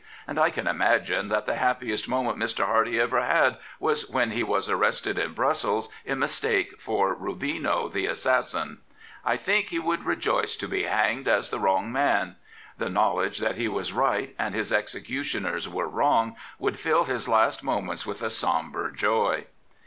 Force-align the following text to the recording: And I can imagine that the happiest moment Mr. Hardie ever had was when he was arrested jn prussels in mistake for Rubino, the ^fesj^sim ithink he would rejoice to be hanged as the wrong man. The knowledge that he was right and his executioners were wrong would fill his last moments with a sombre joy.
And 0.25 0.39
I 0.39 0.49
can 0.49 0.65
imagine 0.65 1.27
that 1.29 1.45
the 1.45 1.53
happiest 1.57 2.09
moment 2.09 2.39
Mr. 2.39 2.65
Hardie 2.65 2.99
ever 2.99 3.21
had 3.23 3.57
was 3.79 4.09
when 4.09 4.31
he 4.31 4.41
was 4.41 4.67
arrested 4.67 5.15
jn 5.17 5.35
prussels 5.35 5.89
in 6.03 6.17
mistake 6.17 6.79
for 6.81 7.13
Rubino, 7.15 7.87
the 7.87 8.07
^fesj^sim 8.07 8.79
ithink 9.27 9.65
he 9.67 9.77
would 9.77 10.03
rejoice 10.03 10.55
to 10.55 10.67
be 10.67 10.85
hanged 10.85 11.27
as 11.27 11.51
the 11.51 11.59
wrong 11.59 11.91
man. 11.91 12.35
The 12.79 12.89
knowledge 12.89 13.37
that 13.37 13.57
he 13.57 13.67
was 13.67 13.93
right 13.93 14.33
and 14.39 14.55
his 14.55 14.73
executioners 14.73 15.69
were 15.69 15.87
wrong 15.87 16.35
would 16.57 16.79
fill 16.79 17.03
his 17.03 17.29
last 17.29 17.63
moments 17.63 18.03
with 18.03 18.23
a 18.23 18.31
sombre 18.31 18.91
joy. 18.91 19.45